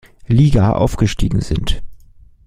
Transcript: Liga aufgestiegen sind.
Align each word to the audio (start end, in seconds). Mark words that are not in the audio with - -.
Liga 0.25 0.71
aufgestiegen 0.73 1.41
sind. 1.41 1.83